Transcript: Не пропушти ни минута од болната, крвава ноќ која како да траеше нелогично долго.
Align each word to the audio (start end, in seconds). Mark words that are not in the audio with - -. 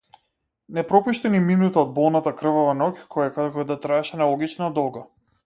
Не 0.77 0.83
пропушти 0.91 1.29
ни 1.33 1.41
минута 1.49 1.81
од 1.81 1.91
болната, 1.97 2.33
крвава 2.41 2.73
ноќ 2.81 2.91
која 3.13 3.29
како 3.37 3.67
да 3.75 3.79
траеше 3.87 4.21
нелогично 4.25 4.73
долго. 4.81 5.07